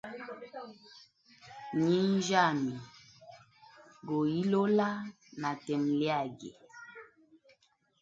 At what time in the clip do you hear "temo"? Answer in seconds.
5.65-5.91